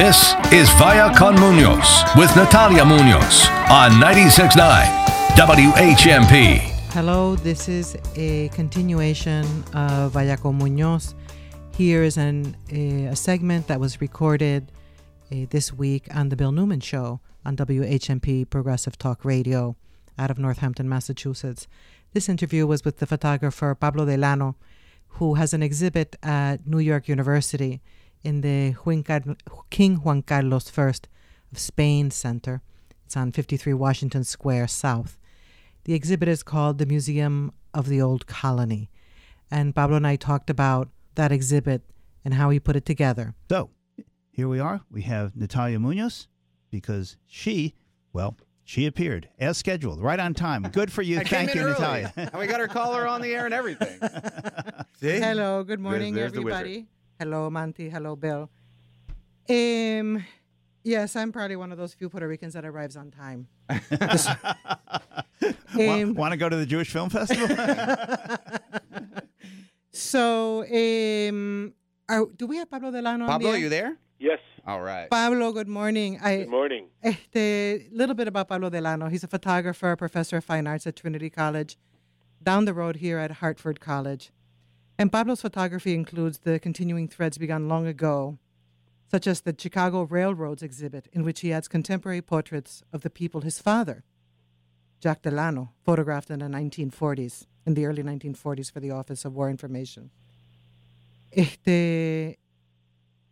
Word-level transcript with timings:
This 0.00 0.32
is 0.50 0.66
Vaya 0.78 1.14
con 1.14 1.34
Munoz 1.34 2.04
with 2.16 2.34
Natalia 2.34 2.86
Munoz 2.86 3.46
on 3.68 3.90
96.9 4.00 4.56
WHMP. 5.36 6.56
Hello, 6.94 7.36
this 7.36 7.68
is 7.68 7.98
a 8.16 8.48
continuation 8.48 9.44
of 9.74 10.12
Vaya 10.12 10.38
con 10.38 10.56
Munoz. 10.56 11.14
Here 11.76 12.02
is 12.02 12.16
an, 12.16 12.56
a, 12.72 13.12
a 13.12 13.14
segment 13.14 13.66
that 13.66 13.78
was 13.78 14.00
recorded 14.00 14.72
uh, 15.30 15.44
this 15.50 15.70
week 15.70 16.06
on 16.14 16.30
The 16.30 16.36
Bill 16.36 16.50
Newman 16.50 16.80
Show 16.80 17.20
on 17.44 17.58
WHMP 17.58 18.48
Progressive 18.48 18.96
Talk 18.96 19.22
Radio 19.22 19.76
out 20.18 20.30
of 20.30 20.38
Northampton, 20.38 20.88
Massachusetts. 20.88 21.68
This 22.14 22.26
interview 22.26 22.66
was 22.66 22.86
with 22.86 23.00
the 23.00 23.06
photographer 23.06 23.74
Pablo 23.74 24.06
Delano, 24.06 24.56
who 25.18 25.34
has 25.34 25.52
an 25.52 25.62
exhibit 25.62 26.16
at 26.22 26.66
New 26.66 26.78
York 26.78 27.06
University 27.06 27.82
in 28.22 28.40
the 28.40 28.74
King 29.70 29.96
Juan 29.96 30.22
Carlos 30.22 30.76
I 30.78 30.82
of 31.52 31.58
Spain 31.58 32.10
Center. 32.10 32.62
It's 33.04 33.16
on 33.16 33.32
53 33.32 33.74
Washington 33.74 34.24
Square 34.24 34.68
South. 34.68 35.18
The 35.84 35.94
exhibit 35.94 36.28
is 36.28 36.42
called 36.42 36.78
The 36.78 36.86
Museum 36.86 37.52
of 37.74 37.88
the 37.88 38.00
Old 38.00 38.26
Colony. 38.26 38.90
And 39.50 39.74
Pablo 39.74 39.96
and 39.96 40.06
I 40.06 40.16
talked 40.16 40.50
about 40.50 40.88
that 41.16 41.32
exhibit 41.32 41.82
and 42.24 42.34
how 42.34 42.50
he 42.50 42.60
put 42.60 42.76
it 42.76 42.84
together. 42.84 43.34
So 43.48 43.70
here 44.30 44.48
we 44.48 44.60
are. 44.60 44.82
We 44.90 45.02
have 45.02 45.34
Natalia 45.34 45.78
Munoz 45.80 46.28
because 46.70 47.16
she, 47.26 47.74
well, 48.12 48.36
she 48.62 48.86
appeared 48.86 49.28
as 49.40 49.58
scheduled, 49.58 50.00
right 50.00 50.20
on 50.20 50.34
time. 50.34 50.62
Good 50.70 50.92
for 50.92 51.02
you. 51.02 51.18
I 51.20 51.24
Thank 51.24 51.54
you, 51.54 51.62
early. 51.62 51.72
Natalia. 51.72 52.12
and 52.16 52.34
we 52.38 52.46
got 52.46 52.60
her 52.60 52.68
caller 52.68 53.08
on 53.08 53.22
the 53.22 53.34
air 53.34 53.46
and 53.46 53.54
everything. 53.54 53.98
See? 55.00 55.18
Hello, 55.18 55.64
good 55.64 55.80
morning, 55.80 56.14
there's 56.14 56.32
the 56.32 56.40
everybody. 56.40 56.86
Hello, 57.20 57.50
Monte. 57.50 57.90
Hello, 57.90 58.16
Bill. 58.16 58.48
Um, 59.46 60.24
yes, 60.82 61.14
I'm 61.16 61.32
probably 61.32 61.54
one 61.54 61.70
of 61.70 61.76
those 61.76 61.92
few 61.92 62.08
Puerto 62.08 62.26
Ricans 62.26 62.54
that 62.54 62.64
arrives 62.64 62.96
on 62.96 63.10
time. 63.10 63.46
Um, 65.72 66.14
Want 66.14 66.32
to 66.32 66.36
go 66.36 66.48
to 66.48 66.56
the 66.56 66.66
Jewish 66.66 66.90
Film 66.90 67.08
Festival? 67.08 67.48
so, 69.92 70.64
um, 70.64 71.72
are, 72.08 72.26
do 72.36 72.46
we 72.46 72.56
have 72.56 72.68
Pablo 72.68 72.90
Delano? 72.90 73.24
on 73.24 73.30
Pablo, 73.30 73.52
the 73.52 73.56
are 73.56 73.60
you 73.60 73.68
there? 73.68 73.96
Yes. 74.18 74.40
All 74.66 74.82
right. 74.82 75.08
Pablo, 75.08 75.52
good 75.52 75.68
morning. 75.68 76.18
I, 76.20 76.38
Good 76.38 76.48
morning. 76.48 76.88
A 77.04 77.88
little 77.92 78.14
bit 78.16 78.28
about 78.28 78.48
Pablo 78.48 78.68
Delano. 78.68 79.08
He's 79.08 79.24
a 79.24 79.28
photographer, 79.28 79.94
professor 79.96 80.38
of 80.38 80.44
fine 80.44 80.66
arts 80.66 80.86
at 80.86 80.96
Trinity 80.96 81.30
College, 81.30 81.78
down 82.42 82.64
the 82.64 82.74
road 82.74 82.96
here 82.96 83.18
at 83.18 83.30
Hartford 83.30 83.80
College. 83.80 84.32
And 85.00 85.10
Pablo's 85.10 85.40
photography 85.40 85.94
includes 85.94 86.40
the 86.40 86.58
continuing 86.58 87.08
threads 87.08 87.38
begun 87.38 87.70
long 87.70 87.86
ago, 87.86 88.36
such 89.10 89.26
as 89.26 89.40
the 89.40 89.56
Chicago 89.58 90.02
Railroads 90.02 90.62
exhibit, 90.62 91.08
in 91.10 91.24
which 91.24 91.40
he 91.40 91.54
adds 91.54 91.68
contemporary 91.68 92.20
portraits 92.20 92.82
of 92.92 93.00
the 93.00 93.08
people 93.08 93.40
his 93.40 93.58
father, 93.58 94.04
Jack 95.00 95.22
Delano, 95.22 95.72
photographed 95.86 96.30
in 96.30 96.40
the 96.40 96.48
1940s, 96.48 97.46
in 97.64 97.72
the 97.72 97.86
early 97.86 98.02
1940s 98.02 98.70
for 98.70 98.80
the 98.80 98.90
Office 98.90 99.24
of 99.24 99.34
War 99.34 99.48
Information. 99.48 100.10
Este, 101.32 102.36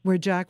where 0.05 0.17
Jack 0.17 0.49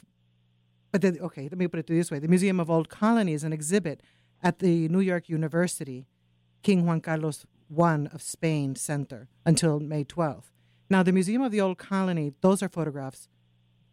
but 0.93 1.03
then, 1.03 1.19
okay, 1.21 1.43
let 1.43 1.59
me 1.59 1.67
put 1.67 1.81
it 1.81 1.89
this 1.89 2.13
way: 2.13 2.21
the 2.21 2.29
Museum 2.29 2.61
of 2.61 2.71
Old 2.71 2.89
Colonies, 2.89 3.43
an 3.43 3.53
exhibit 3.53 4.05
at 4.41 4.61
the 4.61 4.87
New 4.89 5.01
York 5.01 5.29
University 5.29 6.07
King 6.63 6.87
Juan 6.87 7.01
Carlos 7.01 7.45
I 7.77 8.07
of 8.13 8.23
Spain 8.23 8.77
Center 8.77 9.27
until 9.45 9.81
May 9.81 10.05
12th. 10.05 10.53
Now, 10.91 11.03
the 11.03 11.13
Museum 11.13 11.43
of 11.43 11.53
the 11.53 11.61
Old 11.61 11.79
Colony; 11.79 12.33
those 12.41 12.63
are 12.63 12.69
photographs 12.69 13.29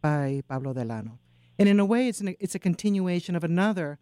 by 0.00 0.42
Pablo 0.48 0.72
Delano, 0.72 1.18
and 1.58 1.68
in 1.68 1.78
a 1.80 1.84
way, 1.84 2.08
it's 2.08 2.20
an, 2.20 2.34
it's 2.40 2.54
a 2.54 2.58
continuation 2.58 3.36
of 3.36 3.44
another 3.44 3.98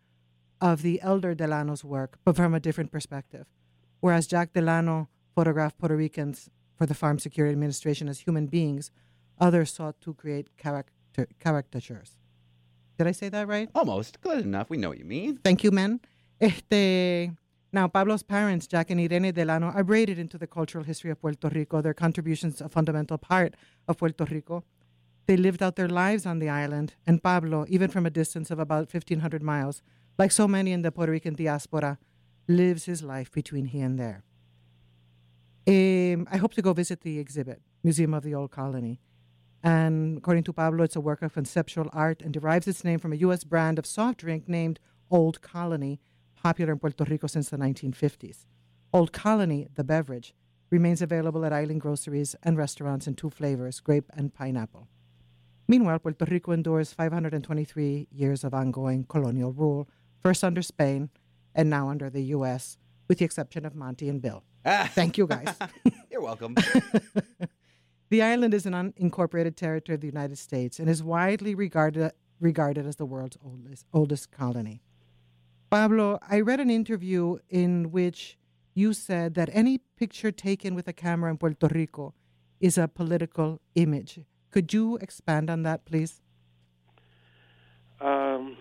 of 0.61 0.83
the 0.83 1.01
elder 1.03 1.35
Delano's 1.35 1.85
work, 1.85 2.19
but 2.25 2.37
from 2.37 2.55
a 2.55 2.61
different 2.61 2.93
perspective. 2.93 3.47
Whereas 4.01 4.27
Jack 4.27 4.53
Delano 4.53 5.09
photographed 5.35 5.79
Puerto 5.79 5.97
Ricans 5.97 6.51
for 6.77 6.87
the 6.87 6.95
Farm 6.95 7.19
Security 7.19 7.53
Administration 7.53 8.09
as 8.09 8.21
human 8.21 8.47
beings, 8.47 8.91
others 9.39 9.73
sought 9.73 10.01
to 10.03 10.15
create 10.15 10.57
character, 10.57 11.27
caricatures. 11.41 12.19
Did 12.99 13.09
I 13.09 13.13
say 13.13 13.29
that 13.29 13.49
right? 13.49 13.69
Almost. 13.75 14.21
Good 14.21 14.45
enough. 14.45 14.71
We 14.71 14.77
know 14.77 14.91
what 14.91 14.99
you 14.99 15.05
mean. 15.05 15.39
Thank 15.39 15.65
you, 15.65 15.71
men. 15.71 16.01
Este, 16.41 17.33
now, 17.75 17.89
Pablo's 17.89 18.23
parents, 18.23 18.69
Jack 18.69 18.91
and 18.91 19.01
Irene 19.01 19.35
Delano, 19.35 19.67
are 19.67 19.83
braided 19.83 20.19
into 20.19 20.39
the 20.39 20.47
cultural 20.47 20.85
history 20.85 21.11
of 21.11 21.21
Puerto 21.21 21.49
Rico. 21.49 21.83
Their 21.83 21.93
contributions 21.93 22.61
a 22.61 22.69
fundamental 22.69 23.19
part 23.19 23.55
of 23.89 23.99
Puerto 23.99 24.25
Rico. 24.25 24.63
They 25.27 25.37
lived 25.37 25.61
out 25.61 25.75
their 25.75 25.89
lives 25.89 26.25
on 26.25 26.39
the 26.39 26.49
island, 26.49 26.95
and 27.05 27.21
Pablo, 27.23 27.67
even 27.69 27.91
from 27.91 28.07
a 28.07 28.11
distance 28.11 28.53
of 28.53 28.61
about 28.61 28.93
1,500 28.95 29.43
miles, 29.43 29.83
like 30.19 30.31
so 30.31 30.47
many 30.47 30.71
in 30.71 30.83
the 30.83 30.93
Puerto 30.93 31.11
Rican 31.11 31.35
diaspora, 31.35 31.99
lives 32.47 32.85
his 32.85 33.03
life 33.03 33.33
between 33.33 33.67
here 33.67 33.87
and 33.87 33.99
there. 33.99 34.23
Um, 35.67 36.29
I 36.31 36.37
hope 36.37 36.55
to 36.55 36.63
go 36.63 36.75
visit 36.75 37.01
the 37.01 37.19
exhibit, 37.19 37.61
Museum 37.83 38.15
of 38.15 38.23
the 38.23 38.35
Old 38.35 38.53
Colony. 38.53 39.01
And 39.65 40.19
according 40.19 40.45
to 40.45 40.53
Pablo, 40.53 40.85
it's 40.85 40.95
a 40.95 41.01
work 41.01 41.23
of 41.23 41.33
conceptual 41.33 41.89
art 41.93 42.23
and 42.23 42.33
derives 42.33 42.69
its 42.69 42.85
name 42.85 43.01
from 43.01 43.13
a 43.13 43.17
U.S. 43.17 43.43
brand 43.43 43.79
of 43.81 43.87
soft 43.87 44.19
drink 44.19 44.49
named 44.49 44.79
Old 45.11 45.41
Colony, 45.41 46.01
popular 46.45 46.73
in 46.75 46.79
Puerto 46.79 47.05
Rico 47.05 47.27
since 47.27 47.49
the 47.49 47.57
1950s. 47.57 48.45
Old 48.93 49.13
Colony, 49.13 49.67
the 49.75 49.83
beverage, 49.83 50.35
remains 50.71 51.01
available 51.01 51.45
at 51.47 51.55
island 51.55 51.81
groceries 51.81 52.37
and 52.43 52.59
restaurants 52.59 53.07
in 53.07 53.15
two 53.15 53.31
flavors, 53.31 53.81
grape 53.81 54.11
and 54.15 54.35
pineapple. 54.35 54.87
Meanwhile, 55.67 56.01
Puerto 56.01 56.27
Rico 56.27 56.53
endures 56.53 56.93
523 56.93 58.09
years 58.13 58.45
of 58.45 58.53
ongoing 58.53 59.05
colonial 59.05 59.53
rule, 59.53 59.89
first 60.23 60.45
under 60.45 60.61
Spain 60.61 61.09
and 61.55 61.71
now 61.71 61.89
under 61.89 62.11
the 62.11 62.25
U.S., 62.37 62.77
with 63.09 63.19
the 63.19 63.25
exception 63.25 63.65
of 63.65 63.75
Monte 63.75 64.09
and 64.09 64.21
Bill. 64.21 64.45
Ah. 64.67 64.91
Thank 64.95 65.17
you, 65.17 65.27
guys. 65.27 65.55
You're 66.11 66.23
welcome. 66.23 66.55
The 68.11 68.23
island 68.23 68.55
is 68.55 68.65
an 68.65 68.75
unincorporated 68.75 69.57
territory 69.57 69.95
of 69.95 70.01
the 70.01 70.07
United 70.07 70.39
States 70.39 70.79
and 70.79 70.89
is 70.89 71.03
widely 71.03 71.57
regarded, 71.57 72.13
regarded 72.39 72.87
as 72.87 72.95
the 72.95 73.07
world's 73.07 73.37
oldest, 73.45 73.87
oldest 73.93 74.31
colony. 74.31 74.83
Pablo, 75.75 76.21
I 76.31 76.39
read 76.39 76.61
an 76.61 76.71
interview 76.71 77.39
in 77.51 77.91
which 77.91 78.39
you 78.75 78.93
said 78.93 79.35
that 79.35 79.51
any 79.53 79.79
picture 79.99 80.31
taken 80.31 80.77
with 80.77 80.87
a 80.87 80.93
camera 80.93 81.33
in 81.33 81.37
Puerto 81.37 81.67
Rico 81.67 82.15
is 82.61 82.79
a 82.79 82.87
political 82.87 83.61
image. 83.75 84.21
Could 84.53 84.73
you 84.73 84.99
expand 84.99 85.51
on 85.51 85.65
that, 85.65 85.85
please? 85.85 86.23
Um, 88.01 88.57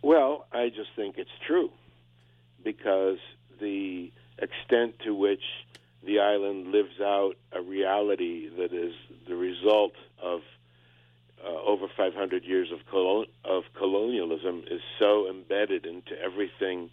well, 0.00 0.46
I 0.52 0.70
just 0.70 0.88
think 0.96 1.18
it's 1.18 1.38
true 1.46 1.70
because 2.64 3.18
the 3.60 4.10
extent 4.38 5.00
to 5.04 5.14
which 5.14 5.44
the 6.02 6.18
island 6.20 6.68
lives 6.68 6.98
out 6.98 7.34
a 7.52 7.60
reality 7.60 8.48
that 8.56 8.72
is 8.72 8.94
the 9.28 9.36
result 9.36 9.92
of 10.18 10.40
uh, 11.44 11.62
over 11.66 11.86
500 11.96 12.44
years 12.44 12.70
of, 12.72 12.80
colon- 12.90 13.26
of 13.44 13.64
colonialism 13.74 14.64
is 14.70 14.80
so 14.98 15.28
embedded 15.28 15.86
into 15.86 16.20
everything 16.20 16.90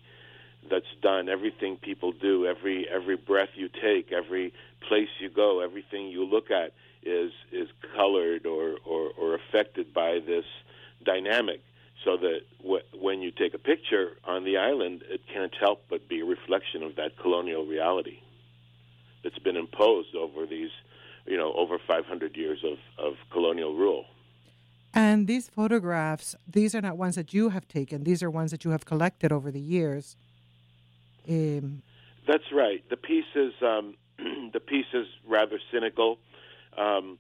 that's 0.70 0.94
done, 1.02 1.30
everything 1.30 1.78
people 1.78 2.12
do, 2.12 2.46
every 2.46 2.88
every 2.90 3.16
breath 3.16 3.50
you 3.56 3.70
take, 3.70 4.12
every 4.12 4.54
place 4.88 5.08
you 5.20 5.30
go, 5.30 5.62
everything 5.62 6.08
you 6.08 6.26
look 6.26 6.52
at 6.52 6.74
is 7.04 7.32
is 7.52 7.70
colored 7.96 8.46
or 8.46 8.76
or, 8.86 9.12
or 9.18 9.36
affected 9.36 9.94
by 9.94 10.20
this 10.20 10.46
dynamic. 11.04 11.62
So 12.04 12.18
that 12.18 12.42
w- 12.62 12.84
when 12.94 13.22
you 13.22 13.32
take 13.32 13.54
a 13.54 13.58
picture 13.58 14.12
on 14.26 14.46
the 14.46 14.58
island, 14.58 15.04
it 15.10 15.22
can't 15.34 15.54
help 15.56 15.84
but 15.90 16.08
be 16.08 16.22
a 16.22 16.26
reflection 16.26 16.82
of 16.84 16.96
that 16.96 17.18
colonial 17.18 17.66
reality 17.66 18.20
that's 19.24 19.40
been 19.40 19.58
imposed 19.58 20.16
over 20.16 20.46
these, 20.46 20.70
you 21.26 21.38
know, 21.38 21.54
over 21.54 21.78
500 21.78 22.38
years 22.38 22.64
of, 22.64 22.78
of 22.98 23.16
colonial 23.32 23.76
rule. 23.76 24.06
And 24.94 25.28
these 25.28 25.50
photographs, 25.50 26.36
these 26.48 26.74
are 26.74 26.82
not 26.82 26.98
ones 26.98 27.16
that 27.16 27.34
you 27.34 27.50
have 27.50 27.68
taken. 27.68 28.04
These 28.04 28.24
are 28.24 28.30
ones 28.30 28.52
that 28.52 28.66
you 28.66 28.72
have 28.72 28.86
collected 28.86 29.32
over 29.32 29.52
the 29.52 29.60
years. 29.60 30.16
Um, 31.28 31.84
That's 32.28 32.52
right. 32.52 32.84
The 32.90 32.98
piece 32.98 33.32
is 33.36 33.54
um, 33.62 33.96
the 34.54 34.60
piece 34.60 34.92
is 34.94 35.08
rather 35.28 35.60
cynical. 35.72 36.18
Um, 36.78 37.20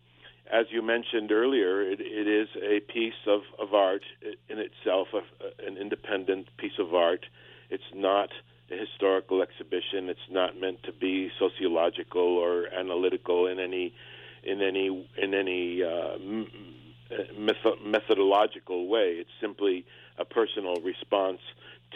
as 0.51 0.65
you 0.71 0.81
mentioned 0.81 1.31
earlier, 1.31 1.81
it, 1.81 2.01
it 2.01 2.27
is 2.27 2.49
a 2.61 2.79
piece 2.91 3.21
of, 3.27 3.41
of 3.59 3.73
art 3.73 4.01
in 4.49 4.57
itself, 4.57 5.09
a, 5.13 5.65
an 5.65 5.77
independent 5.77 6.47
piece 6.57 6.79
of 6.79 6.95
art. 6.95 7.25
It's 7.69 7.83
not 7.93 8.29
a 8.71 8.77
historical 8.77 9.43
exhibition. 9.43 10.09
It's 10.09 10.29
not 10.29 10.59
meant 10.59 10.81
to 10.83 10.91
be 10.91 11.31
sociological 11.37 12.21
or 12.21 12.67
analytical 12.67 13.47
in 13.47 13.59
any 13.59 13.93
in 14.43 14.61
any 14.61 15.07
in 15.17 15.33
any 15.33 15.83
uh, 15.83 16.17
method- 17.37 17.81
methodological 17.85 18.87
way. 18.87 19.17
It's 19.19 19.29
simply 19.41 19.85
a 20.17 20.25
personal 20.25 20.75
response 20.77 21.39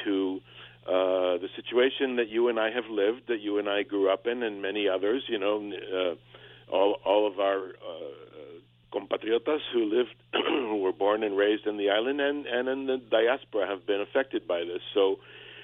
to 0.04 0.42
uh, 0.86 1.38
the 1.38 1.50
situation 1.56 2.18
that 2.18 2.30
you 2.30 2.50
and 2.50 2.60
I 2.60 2.72
have 2.72 2.90
lived, 2.90 3.28
that 3.28 3.40
you 3.40 3.58
and 3.58 3.70
I 3.70 3.84
grew 3.84 4.10
up 4.10 4.28
in, 4.28 4.44
and 4.44 4.62
many 4.62 4.88
others. 4.88 5.24
You 5.28 5.40
know, 5.40 5.72
uh, 5.72 6.74
all 6.74 7.00
all 7.06 7.28
of 7.28 7.40
our 7.40 7.70
uh, 7.70 8.34
compatriotas 8.94 9.62
who 9.74 9.86
lived, 9.86 10.16
who 10.34 10.78
were 10.82 10.92
born 10.92 11.24
and 11.24 11.36
raised 11.36 11.66
in 11.66 11.78
the 11.78 11.90
island 11.90 12.22
and, 12.22 12.46
and 12.46 12.68
in 12.68 12.86
the 12.86 12.98
diaspora 12.98 13.68
have 13.68 13.86
been 13.86 14.02
affected 14.02 14.48
by 14.48 14.60
this. 14.60 14.82
So 14.94 15.20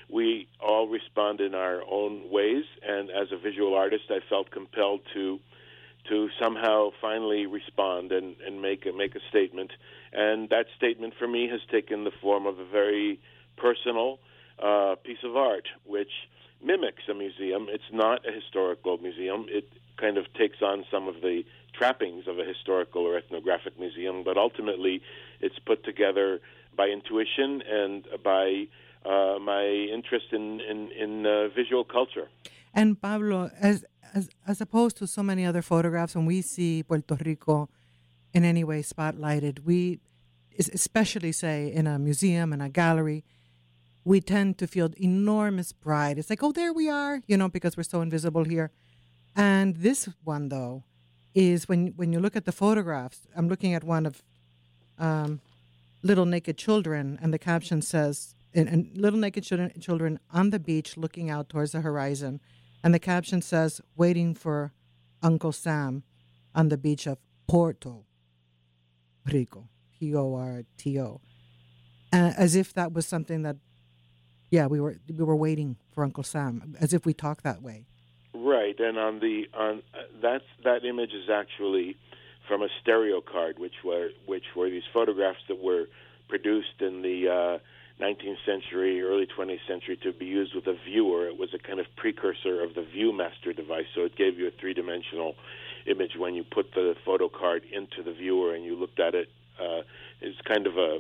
we 0.10 0.48
all 0.60 0.88
respond 0.88 1.40
in 1.40 1.54
our 1.54 1.82
own 1.90 2.30
ways. 2.32 2.64
And 2.88 3.10
as 3.12 3.32
a 3.32 3.38
visual 3.38 3.76
artist, 3.76 4.06
I 4.10 4.20
felt 4.28 4.50
compelled 4.52 5.02
to 5.14 5.40
to 6.08 6.30
somehow 6.42 6.90
finally 7.02 7.46
respond 7.46 8.12
and, 8.12 8.36
and 8.46 8.62
make 8.62 8.86
a, 8.86 8.92
make 8.92 9.16
a 9.16 9.20
statement. 9.30 9.72
And 10.14 10.50
that 10.50 10.66
statement 10.76 11.14
for 11.20 11.28
me 11.28 11.48
has 11.50 11.62
taken 11.70 12.04
the 12.04 12.12
form 12.22 12.46
of 12.48 12.60
a 12.60 12.66
very 12.66 13.20
personal 13.58 14.20
uh, 14.62 14.96
piece 15.04 15.24
of 15.24 15.36
art, 15.36 15.68
which 15.86 16.12
mimics 16.64 17.04
a 17.10 17.14
museum. 17.14 17.68
It's 17.70 17.92
not 17.92 18.28
a 18.28 18.32
historical 18.32 18.98
museum. 18.98 19.46
It 19.50 19.72
kind 19.98 20.18
of 20.18 20.32
takes 20.34 20.62
on 20.62 20.86
some 20.92 21.08
of 21.08 21.22
the 21.22 21.44
trappings 21.74 22.28
of 22.28 22.40
a 22.40 22.44
historical 22.44 23.04
or 23.04 23.18
ethnographic 23.18 23.80
museum, 23.80 24.24
but 24.24 24.38
ultimately 24.38 25.02
it's 25.40 25.60
put 25.60 25.84
together 25.84 26.40
by 26.76 26.88
intuition 26.88 27.62
and 27.62 28.08
by 28.24 28.68
uh, 29.06 29.38
my 29.40 29.66
interest 29.66 30.28
in 30.32 30.60
in, 30.62 30.92
in 30.92 31.26
uh, 31.26 31.48
visual 31.50 31.84
culture. 31.84 32.30
And 32.74 33.02
Pablo, 33.02 33.50
as, 33.60 33.84
as 34.14 34.30
as 34.48 34.62
opposed 34.62 34.98
to 34.98 35.08
so 35.08 35.24
many 35.24 35.46
other 35.46 35.62
photographs, 35.62 36.16
when 36.16 36.26
we 36.26 36.42
see 36.42 36.84
Puerto 36.84 37.18
Rico 37.24 37.70
in 38.34 38.44
any 38.44 38.64
way 38.64 38.82
spotlighted, 38.82 39.66
we 39.66 40.00
especially 40.58 41.32
say 41.32 41.72
in 41.72 41.88
a 41.88 41.98
museum 41.98 42.52
and 42.52 42.62
a 42.62 42.70
gallery, 42.70 43.24
we 44.04 44.20
tend 44.20 44.58
to 44.58 44.68
feel 44.68 44.90
enormous 44.98 45.72
pride. 45.72 46.18
It's 46.18 46.30
like, 46.30 46.44
oh, 46.44 46.52
there 46.52 46.74
we 46.74 46.90
are, 46.90 47.22
you 47.28 47.38
know, 47.38 47.48
because 47.48 47.78
we're 47.78 47.84
so 47.84 48.02
invisible 48.02 48.44
here. 48.44 48.72
And 49.36 49.78
this 49.78 50.10
one, 50.24 50.50
though, 50.50 50.84
is 51.34 51.68
when 51.70 51.94
when 51.96 52.12
you 52.12 52.20
look 52.20 52.36
at 52.36 52.46
the 52.46 52.52
photographs. 52.52 53.28
I'm 53.36 53.48
looking 53.48 53.74
at 53.74 53.84
one 53.84 54.06
of 54.06 54.22
um, 54.98 55.42
little 56.04 56.26
naked 56.26 56.58
children, 56.58 57.20
and 57.22 57.34
the 57.34 57.40
caption 57.40 57.82
says, 57.82 58.36
and, 58.54 58.68
and 58.68 58.98
little 58.98 59.20
naked 59.20 59.44
children, 59.44 59.72
children 59.80 60.20
on 60.34 60.50
the 60.50 60.60
beach 60.60 60.98
looking 60.98 61.30
out 61.30 61.50
towards 61.50 61.72
the 61.72 61.82
horizon. 61.82 62.40
And 62.84 62.94
the 62.94 63.00
caption 63.00 63.42
says, 63.42 63.82
waiting 63.96 64.34
for 64.34 64.74
Uncle 65.22 65.52
Sam 65.52 66.04
on 66.56 66.70
the 66.70 66.78
beach 66.78 67.08
of 67.08 67.18
Porto 67.48 68.06
Rico, 69.26 69.68
P 70.00 70.16
O 70.16 70.34
R 70.36 70.64
T 70.78 71.00
O. 71.00 71.22
Uh, 72.12 72.34
as 72.38 72.56
if 72.56 72.74
that 72.74 72.94
was 72.94 73.06
something 73.06 73.44
that, 73.44 73.58
yeah, 74.50 74.66
we 74.66 74.80
were 74.80 74.98
we 75.08 75.24
were 75.24 75.36
waiting 75.36 75.78
for 75.92 76.04
Uncle 76.04 76.24
Sam, 76.24 76.76
as 76.80 76.94
if 76.94 77.06
we 77.06 77.14
talk 77.14 77.44
that 77.44 77.62
way. 77.62 77.86
Right, 78.34 78.80
and 78.80 78.98
on 78.98 79.20
the 79.20 79.48
on 79.54 79.84
uh, 79.94 80.00
that's 80.22 80.46
that 80.64 80.86
image 80.86 81.12
is 81.14 81.30
actually 81.30 81.98
from 82.48 82.64
a 82.64 82.70
stereo 82.82 83.22
card, 83.22 83.60
which 83.60 83.84
were 83.84 84.10
which 84.26 84.46
were 84.56 84.70
these 84.70 84.88
photographs 84.92 85.40
that 85.50 85.62
were 85.62 85.86
produced 86.28 86.82
in 86.82 87.02
the 87.02 87.28
uh, 87.30 87.58
19th 88.00 88.38
century, 88.46 89.02
early 89.02 89.28
20th 89.28 89.60
century 89.68 89.98
to 90.04 90.14
be 90.14 90.26
used 90.26 90.56
with 90.56 90.68
a 90.68 90.76
viewer. 90.86 91.28
It 91.28 91.38
was 91.38 91.54
a 91.54 91.60
kind 91.60 91.80
of 91.80 91.86
precursor 91.98 92.64
of 92.64 92.74
the 92.74 92.82
ViewMaster 92.82 93.56
device, 93.56 93.86
so 93.94 94.02
it 94.02 94.16
gave 94.16 94.40
you 94.40 94.48
a 94.48 94.52
three-dimensional 94.52 95.36
image 95.86 96.12
when 96.18 96.34
you 96.34 96.44
put 96.44 96.74
the 96.74 96.96
photo 97.06 97.28
card 97.28 97.64
into 97.72 98.04
the 98.04 98.14
viewer 98.14 98.54
and 98.54 98.64
you 98.64 98.76
looked 98.76 99.00
at 99.00 99.16
it. 99.16 99.30
Uh, 99.60 99.82
it's 100.22 100.40
kind 100.48 100.66
of 100.66 100.78
a 100.78 101.00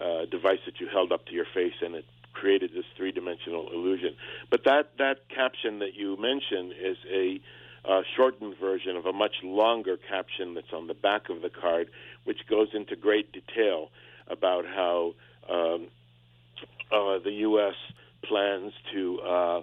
uh, 0.00 0.24
device 0.26 0.60
that 0.64 0.80
you 0.80 0.88
held 0.88 1.12
up 1.12 1.26
to 1.26 1.32
your 1.32 1.46
face 1.52 1.74
and 1.82 1.94
it 1.94 2.04
created 2.32 2.70
this 2.72 2.84
three-dimensional 2.96 3.70
illusion. 3.72 4.14
But 4.50 4.64
that 4.64 4.92
that 4.98 5.28
caption 5.28 5.80
that 5.80 5.94
you 5.94 6.16
mentioned 6.16 6.72
is 6.80 6.96
a 7.10 7.40
uh, 7.84 8.02
shortened 8.16 8.56
version 8.58 8.96
of 8.96 9.06
a 9.06 9.12
much 9.12 9.36
longer 9.42 9.96
caption 9.96 10.54
that's 10.54 10.72
on 10.72 10.86
the 10.86 10.94
back 10.94 11.30
of 11.30 11.42
the 11.42 11.50
card, 11.50 11.88
which 12.24 12.46
goes 12.48 12.68
into 12.74 12.96
great 12.96 13.32
detail 13.32 13.90
about 14.28 14.64
how 14.66 15.14
um, 15.50 15.88
uh, 16.92 17.18
the 17.18 17.32
U.S. 17.40 17.74
plans 18.24 18.72
to 18.92 19.20
uh, 19.20 19.62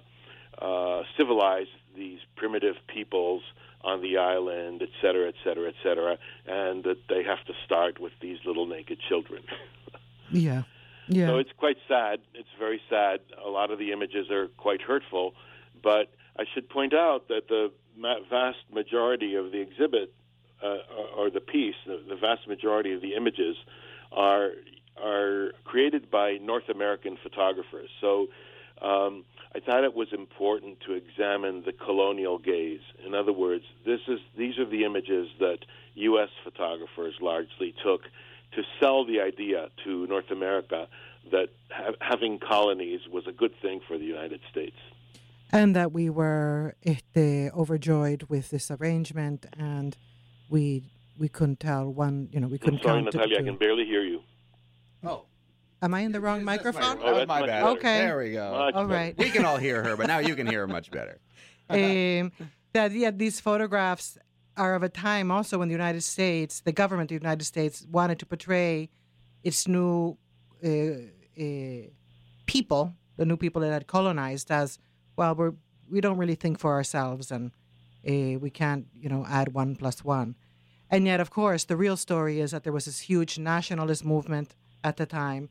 uh, 0.59 1.03
civilize 1.17 1.67
these 1.95 2.19
primitive 2.35 2.75
peoples 2.87 3.41
on 3.81 4.01
the 4.01 4.17
island, 4.17 4.81
et 4.81 4.89
cetera, 5.01 5.27
et 5.27 5.35
cetera, 5.43 5.69
et 5.69 5.75
cetera, 5.83 6.17
and 6.47 6.83
that 6.83 6.97
they 7.07 7.23
have 7.23 7.43
to 7.45 7.53
start 7.65 7.99
with 7.99 8.13
these 8.21 8.39
little 8.45 8.65
naked 8.65 8.99
children. 9.07 9.43
yeah. 10.31 10.63
Yeah. 11.07 11.27
So 11.27 11.37
it's 11.37 11.51
quite 11.57 11.77
sad. 11.87 12.19
It's 12.33 12.49
very 12.57 12.81
sad. 12.89 13.19
A 13.43 13.49
lot 13.49 13.69
of 13.69 13.77
the 13.77 13.91
images 13.91 14.31
are 14.31 14.47
quite 14.57 14.81
hurtful, 14.81 15.35
but 15.83 16.11
I 16.37 16.45
should 16.51 16.67
point 16.67 16.95
out 16.95 17.27
that 17.27 17.47
the 17.47 17.71
vast 18.29 18.57
majority 18.73 19.35
of 19.35 19.51
the 19.51 19.61
exhibit 19.61 20.13
uh, 20.63 20.77
or 21.15 21.29
the 21.29 21.41
piece, 21.41 21.75
the, 21.85 22.01
the 22.09 22.15
vast 22.15 22.47
majority 22.47 22.93
of 22.93 23.01
the 23.01 23.13
images 23.13 23.55
are 24.11 24.51
are 25.01 25.51
created 25.63 26.09
by 26.09 26.37
North 26.41 26.69
American 26.69 27.17
photographers. 27.21 27.89
So 28.01 28.27
um, 28.81 29.25
I 29.53 29.59
thought 29.59 29.83
it 29.83 29.95
was 29.95 30.11
important 30.11 30.79
to 30.81 30.93
examine 30.93 31.63
the 31.65 31.73
colonial 31.73 32.37
gaze. 32.37 32.81
In 33.05 33.13
other 33.13 33.33
words, 33.33 33.63
this 33.85 34.01
is 34.07 34.19
these 34.37 34.57
are 34.57 34.65
the 34.65 34.83
images 34.83 35.29
that 35.39 35.59
U.S. 35.95 36.29
photographers 36.43 37.15
largely 37.21 37.73
took 37.83 38.01
to 38.53 38.63
sell 38.79 39.05
the 39.05 39.21
idea 39.21 39.69
to 39.83 40.07
North 40.07 40.31
America 40.31 40.87
that 41.31 41.49
ha- 41.71 41.93
having 42.01 42.39
colonies 42.39 43.01
was 43.11 43.27
a 43.27 43.31
good 43.31 43.53
thing 43.61 43.81
for 43.87 43.97
the 43.97 44.05
United 44.05 44.41
States. 44.51 44.75
And 45.51 45.75
that 45.75 45.91
we 45.91 46.09
were 46.09 46.75
este, 46.85 47.51
overjoyed 47.53 48.23
with 48.23 48.49
this 48.49 48.69
arrangement, 48.71 49.45
and 49.57 49.95
we 50.49 50.83
we 51.17 51.29
couldn't 51.29 51.61
tell 51.61 51.89
one, 51.89 52.27
you 52.31 52.41
know, 52.41 52.47
we 52.47 52.57
couldn't 52.57 52.79
I'm 52.79 52.83
sorry, 52.83 53.01
Natalia, 53.03 53.39
I 53.39 53.43
can 53.43 53.55
barely 53.55 53.85
hear 53.85 54.03
you. 54.03 54.21
Oh, 55.07 55.25
Am 55.81 55.93
I 55.93 56.01
in 56.01 56.11
the 56.11 56.21
wrong 56.21 56.43
microphone? 56.43 56.97
Oh, 56.99 57.03
oh, 57.03 57.15
that's 57.15 57.27
my 57.27 57.41
bad. 57.41 57.47
better. 57.47 57.67
Okay. 57.77 57.97
There 57.99 58.17
we 58.17 58.31
go. 58.31 58.51
Much 58.51 58.73
All 58.73 58.85
better. 58.85 58.93
right. 58.93 59.17
We 59.17 59.29
can 59.29 59.45
all 59.45 59.57
hear 59.57 59.83
her, 59.83 59.95
but 59.95 60.07
now 60.07 60.19
you 60.19 60.35
can 60.35 60.47
hear 60.47 60.61
her 60.61 60.67
much 60.67 60.89
better. 60.89 61.19
um, 61.69 62.31
that 62.73 62.91
yeah, 62.91 63.11
these 63.11 63.39
photographs 63.39 64.17
are 64.57 64.75
of 64.75 64.83
a 64.83 64.89
time 64.89 65.31
also 65.31 65.59
when 65.59 65.67
the 65.67 65.73
United 65.73 66.01
States, 66.01 66.61
the 66.61 66.71
government 66.71 67.11
of 67.11 67.19
the 67.19 67.23
United 67.23 67.43
States, 67.43 67.85
wanted 67.91 68.19
to 68.19 68.25
portray 68.25 68.89
its 69.43 69.67
new 69.67 70.17
uh, 70.63 70.69
uh, 70.69 71.89
people, 72.45 72.93
the 73.17 73.25
new 73.25 73.37
people 73.37 73.61
that 73.61 73.71
had 73.71 73.85
colonized, 73.85 74.49
as 74.49 74.79
well. 75.17 75.35
We're 75.35 75.53
we 75.89 76.01
don't 76.01 76.17
really 76.17 76.35
think 76.35 76.57
for 76.57 76.73
ourselves, 76.73 77.31
and 77.31 77.51
uh, 78.07 78.39
we 78.39 78.49
can't, 78.49 78.87
you 78.99 79.09
know, 79.09 79.23
add 79.29 79.53
one 79.53 79.75
plus 79.75 80.03
one. 80.03 80.35
And 80.89 81.05
yet, 81.05 81.19
of 81.19 81.29
course, 81.29 81.65
the 81.65 81.77
real 81.77 81.97
story 81.97 82.39
is 82.39 82.51
that 82.51 82.63
there 82.63 82.73
was 82.73 82.85
this 82.85 83.01
huge 83.01 83.37
nationalist 83.37 84.03
movement 84.03 84.55
at 84.89 84.95
the 84.97 85.05
time. 85.05 85.43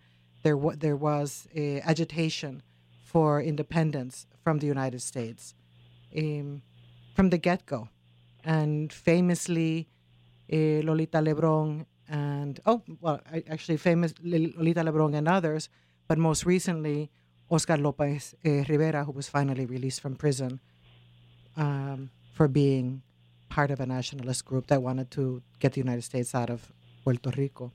There, 0.43 0.57
wa- 0.65 0.77
there 0.85 0.97
was 0.97 1.49
agitation 1.93 2.63
for 3.13 3.29
independence 3.53 4.27
from 4.45 4.59
the 4.61 4.67
United 4.67 5.01
States 5.01 5.55
um, 6.17 6.63
from 7.17 7.31
the 7.31 7.39
get 7.39 7.67
go. 7.67 7.89
And 8.45 8.93
famously, 8.93 9.89
uh, 10.53 10.83
Lolita 10.89 11.19
Lebron 11.19 11.87
and, 12.09 12.61
oh, 12.67 12.83
well, 13.01 13.21
actually, 13.55 13.79
famous 13.79 14.13
Lolita 14.23 14.83
Lebron 14.87 15.15
and 15.15 15.27
others, 15.27 15.71
but 16.09 16.19
most 16.19 16.45
recently, 16.45 17.11
Oscar 17.51 17.79
Lopez 17.79 18.35
uh, 18.45 18.51
Rivera, 18.69 19.05
who 19.05 19.13
was 19.13 19.29
finally 19.29 19.65
released 19.65 20.01
from 20.03 20.15
prison 20.17 20.61
um, 21.57 22.11
for 22.33 22.47
being 22.49 23.03
part 23.49 23.71
of 23.71 23.81
a 23.81 23.87
nationalist 23.87 24.45
group 24.45 24.67
that 24.67 24.83
wanted 24.83 25.11
to 25.13 25.43
get 25.61 25.73
the 25.73 25.81
United 25.81 26.03
States 26.03 26.35
out 26.35 26.51
of 26.51 26.73
Puerto 27.05 27.31
Rico. 27.37 27.73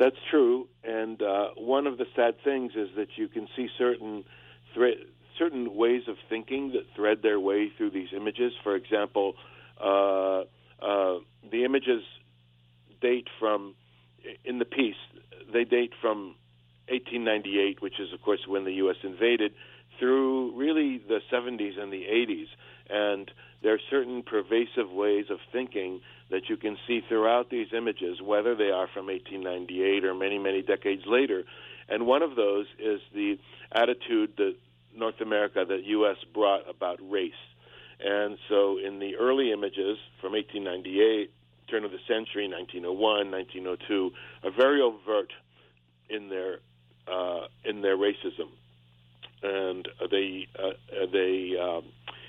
That's 0.00 0.16
true, 0.30 0.66
and 0.82 1.20
uh, 1.20 1.48
one 1.58 1.86
of 1.86 1.98
the 1.98 2.06
sad 2.16 2.36
things 2.42 2.72
is 2.74 2.88
that 2.96 3.08
you 3.16 3.28
can 3.28 3.46
see 3.54 3.68
certain 3.76 4.24
thre- 4.72 5.04
certain 5.38 5.74
ways 5.76 6.04
of 6.08 6.16
thinking 6.30 6.72
that 6.72 6.84
thread 6.96 7.18
their 7.22 7.38
way 7.38 7.70
through 7.76 7.90
these 7.90 8.08
images. 8.16 8.54
For 8.64 8.76
example, 8.76 9.34
uh, 9.78 10.44
uh, 10.82 11.18
the 11.52 11.64
images 11.66 12.02
date 13.02 13.28
from 13.38 13.74
in 14.42 14.58
the 14.58 14.64
piece. 14.64 14.96
They 15.52 15.64
date 15.64 15.92
from 16.00 16.34
1898, 16.88 17.82
which 17.82 18.00
is 18.00 18.10
of 18.14 18.22
course 18.22 18.40
when 18.48 18.64
the 18.64 18.72
U.S. 18.84 18.96
invaded, 19.02 19.52
through 20.00 20.56
really 20.56 20.98
the 20.98 21.20
70s 21.32 21.78
and 21.78 21.92
the 21.92 22.04
80s, 22.10 22.46
and 22.88 23.30
there 23.62 23.74
are 23.74 23.80
certain 23.90 24.24
pervasive 24.24 24.90
ways 24.90 25.26
of 25.30 25.38
thinking 25.52 26.00
that 26.30 26.48
you 26.48 26.56
can 26.56 26.76
see 26.88 27.02
throughout 27.08 27.50
these 27.50 27.68
images, 27.76 28.20
whether 28.20 28.56
they 28.56 28.70
are 28.70 28.88
from 28.92 29.06
1898 29.06 30.04
or 30.04 30.14
many, 30.14 30.38
many 30.38 30.62
decades 30.62 31.02
later. 31.06 31.44
And 31.88 32.06
one 32.06 32.22
of 32.22 32.34
those 32.34 32.66
is 32.78 33.00
the 33.14 33.38
attitude 33.72 34.32
that 34.38 34.56
North 34.96 35.20
America, 35.20 35.64
that 35.68 35.84
U.S. 35.84 36.16
brought 36.32 36.68
about 36.68 36.98
race. 37.08 37.32
And 38.02 38.38
so 38.48 38.78
in 38.78 38.98
the 38.98 39.16
early 39.16 39.52
images 39.52 39.98
from 40.20 40.32
1898, 40.32 41.30
turn 41.68 41.84
of 41.84 41.90
the 41.90 41.98
century, 42.08 42.48
1901, 42.48 43.30
1902, 43.30 44.10
are 44.44 44.50
very 44.50 44.80
overt 44.80 45.32
in 46.08 46.28
their 46.28 46.58
uh, 47.10 47.46
in 47.64 47.82
their 47.82 47.96
racism, 47.96 48.48
and 49.42 49.88
they 50.10 50.46
uh, 50.58 51.06
they 51.12 51.54
um, 51.60 51.84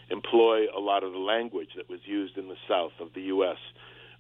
employ 0.09 0.65
a 0.75 0.79
lot 0.79 1.03
of 1.03 1.11
the 1.13 1.19
language 1.19 1.69
that 1.77 1.89
was 1.89 1.99
used 2.05 2.37
in 2.37 2.47
the 2.47 2.57
South 2.67 2.91
of 2.99 3.13
the 3.13 3.21
U.S., 3.35 3.57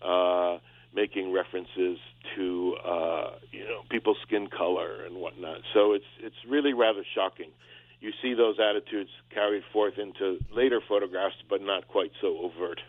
uh, 0.01 0.57
making 0.93 1.31
references 1.31 1.97
to 2.35 2.75
uh, 2.85 3.31
you 3.51 3.63
know 3.65 3.81
people's 3.89 4.17
skin 4.25 4.47
color 4.47 5.05
and 5.05 5.15
whatnot. 5.17 5.61
So 5.73 5.93
it's 5.93 6.11
it's 6.19 6.35
really 6.47 6.73
rather 6.73 7.03
shocking. 7.15 7.51
You 7.99 8.11
see 8.21 8.33
those 8.33 8.57
attitudes 8.59 9.11
carried 9.29 9.63
forth 9.71 9.99
into 9.99 10.39
later 10.51 10.81
photographs, 10.87 11.35
but 11.49 11.61
not 11.61 11.87
quite 11.87 12.11
so 12.19 12.37
overt. 12.39 12.81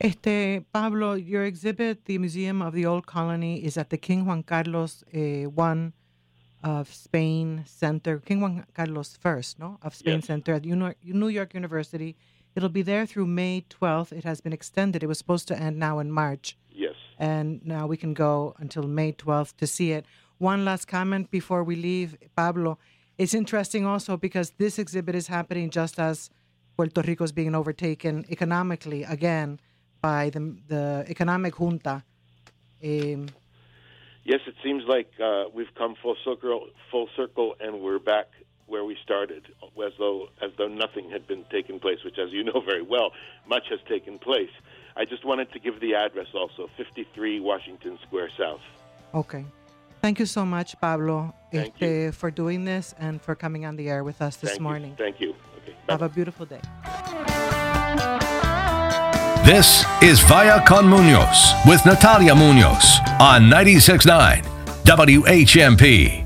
Este, 0.00 0.64
Pablo, 0.72 1.14
your 1.14 1.44
exhibit, 1.44 2.06
the 2.06 2.18
Museum 2.18 2.62
of 2.62 2.72
the 2.72 2.84
Old 2.84 3.06
Colony, 3.06 3.64
is 3.64 3.76
at 3.76 3.90
the 3.90 3.98
King 3.98 4.26
Juan 4.26 4.42
Carlos 4.42 5.04
uh, 5.14 5.18
I 5.18 5.92
of 6.64 6.92
Spain 6.92 7.62
Center, 7.66 8.18
King 8.18 8.40
Juan 8.40 8.64
Carlos 8.74 9.18
I, 9.24 9.42
no, 9.58 9.78
of 9.82 9.94
Spain 9.94 10.16
Yes. 10.20 10.26
Center 10.26 10.54
at 10.54 10.64
New 10.64 11.28
York 11.28 11.54
University. 11.54 12.16
It'll 12.56 12.70
be 12.80 12.82
there 12.82 13.04
through 13.06 13.26
May 13.26 13.64
12th. 13.68 14.12
It 14.12 14.24
has 14.24 14.40
been 14.40 14.52
extended. 14.54 15.02
It 15.02 15.06
was 15.06 15.18
supposed 15.18 15.46
to 15.48 15.58
end 15.66 15.78
now 15.78 15.98
in 15.98 16.10
March, 16.10 16.56
Yes. 16.70 16.94
and 17.18 17.60
now 17.66 17.86
we 17.86 17.96
can 17.96 18.14
go 18.14 18.54
until 18.58 18.84
May 18.84 19.12
12th 19.12 19.54
to 19.58 19.66
see 19.66 19.92
it. 19.92 20.06
One 20.38 20.64
last 20.64 20.86
comment 20.88 21.30
before 21.30 21.62
we 21.62 21.76
leave, 21.76 22.16
Pablo. 22.34 22.78
It's 23.18 23.34
interesting 23.34 23.84
also 23.86 24.16
because 24.16 24.50
this 24.58 24.78
exhibit 24.78 25.14
is 25.14 25.26
happening 25.28 25.70
just 25.70 26.00
as 26.00 26.30
Puerto 26.76 27.02
Rico 27.02 27.22
is 27.24 27.32
being 27.32 27.54
overtaken 27.54 28.24
economically 28.30 29.04
again 29.04 29.60
by 30.00 30.30
the 30.30 30.56
the 30.72 31.04
economic 31.08 31.54
junta. 31.60 32.02
Um, 32.82 33.26
Yes, 34.24 34.40
it 34.46 34.54
seems 34.62 34.84
like 34.88 35.10
uh, 35.22 35.44
we've 35.52 35.72
come 35.76 35.94
full 36.02 36.16
circle, 36.24 36.68
full 36.90 37.08
circle, 37.14 37.56
and 37.60 37.80
we're 37.80 37.98
back 37.98 38.26
where 38.66 38.84
we 38.84 38.96
started, 39.02 39.44
as 39.62 39.92
though 39.98 40.28
as 40.40 40.50
though 40.56 40.68
nothing 40.68 41.10
had 41.10 41.26
been 41.26 41.44
taking 41.50 41.78
place. 41.78 41.98
Which, 42.04 42.18
as 42.18 42.32
you 42.32 42.42
know 42.42 42.62
very 42.64 42.82
well, 42.82 43.12
much 43.46 43.64
has 43.68 43.80
taken 43.86 44.18
place. 44.18 44.50
I 44.96 45.04
just 45.04 45.24
wanted 45.24 45.52
to 45.52 45.58
give 45.58 45.78
the 45.80 45.94
address 45.94 46.28
also: 46.34 46.70
53 46.76 47.40
Washington 47.40 47.98
Square 48.06 48.30
South. 48.38 48.62
okay. 49.12 49.44
Thank 50.00 50.18
you 50.18 50.26
so 50.26 50.44
much, 50.44 50.78
Pablo, 50.82 51.34
este, 51.50 52.14
for 52.14 52.30
doing 52.30 52.66
this 52.66 52.94
and 52.98 53.22
for 53.22 53.34
coming 53.34 53.64
on 53.64 53.76
the 53.76 53.88
air 53.88 54.04
with 54.04 54.20
us 54.20 54.36
this 54.36 54.50
Thank 54.50 54.60
morning. 54.60 54.90
You. 54.90 54.96
Thank 54.98 55.18
you. 55.18 55.30
Okay. 55.62 55.74
Have 55.88 56.02
a 56.02 56.10
beautiful 56.10 56.44
day. 56.44 56.60
This 59.44 59.84
is 60.00 60.20
Vaya 60.20 60.64
Con 60.64 60.88
Munoz 60.88 61.52
with 61.66 61.84
Natalia 61.84 62.34
Munoz 62.34 62.98
on 63.20 63.42
96.9 63.42 64.42
WHMP. 64.84 66.23